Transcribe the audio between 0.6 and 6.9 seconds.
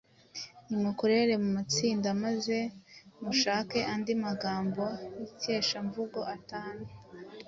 Nimukorere mu matsinda maze mushake andi magambo y’ikeshamvugo atanu